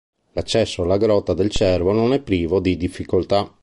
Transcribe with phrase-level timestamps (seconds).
[0.31, 3.47] L'accesso alla grotta del cervo non è privo di difficoltà.